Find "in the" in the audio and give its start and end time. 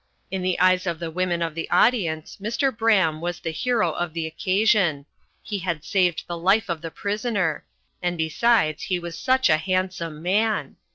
0.31-0.59